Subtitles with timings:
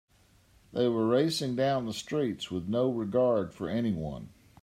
[0.73, 4.29] They were racing down the streets with no regard for anyone.